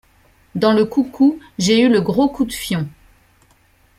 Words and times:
Dans 0.55 0.73
le 0.73 0.83
coucou, 0.85 1.39
j’ai 1.59 1.79
eu 1.79 1.87
le 1.87 2.01
gros 2.01 2.27
coup 2.27 2.45
de 2.45 2.51
fion. 2.51 2.89